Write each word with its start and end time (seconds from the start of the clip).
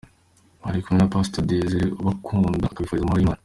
Mwari 0.59 0.79
kumwe 0.83 0.99
na 0.99 1.11
Pastor 1.13 1.43
Desire 1.49 1.85
ubakunda 2.01 2.65
akabifuriza 2.67 3.03
amahoro 3.05 3.21
y’Imana. 3.21 3.39